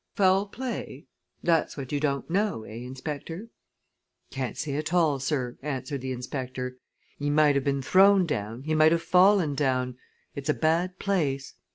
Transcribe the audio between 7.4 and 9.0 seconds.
have been thrown down, he might